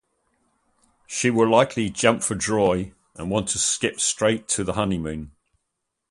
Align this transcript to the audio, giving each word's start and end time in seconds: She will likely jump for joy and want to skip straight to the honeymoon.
She 1.05 1.29
will 1.29 1.47
likely 1.47 1.91
jump 1.91 2.23
for 2.23 2.33
joy 2.33 2.93
and 3.17 3.29
want 3.29 3.49
to 3.49 3.59
skip 3.59 3.99
straight 3.99 4.47
to 4.47 4.63
the 4.63 4.73
honeymoon. 4.73 5.33